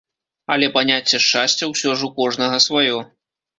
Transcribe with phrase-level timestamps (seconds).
[0.55, 2.99] Але паняцце шчасця ўсё ж у кожнага сваё.